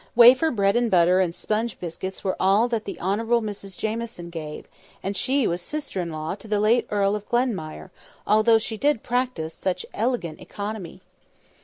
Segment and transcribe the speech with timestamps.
[0.15, 4.65] Wafer bread and butter and sponge biscuits were all that the Honourable Mrs Jamieson gave;
[5.03, 7.91] and she was sister in law to the late Earl of Glenmire,
[8.25, 11.01] although she did practise such "elegant economy."